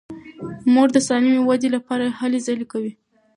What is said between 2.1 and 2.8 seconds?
هلې ځلې